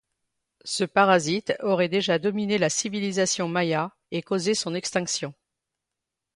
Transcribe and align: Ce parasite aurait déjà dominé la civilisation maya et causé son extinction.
Ce 0.65 0.83
parasite 0.83 1.53
aurait 1.59 1.87
déjà 1.87 2.17
dominé 2.17 2.57
la 2.57 2.69
civilisation 2.71 3.47
maya 3.47 3.91
et 4.09 4.23
causé 4.23 4.55
son 4.55 4.73
extinction. 4.73 5.35